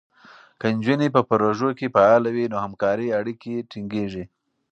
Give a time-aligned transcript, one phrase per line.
[0.59, 4.23] که نجونې په پروژو کې فعاله وي، نو همکارۍ اړیکې ټینګېږي.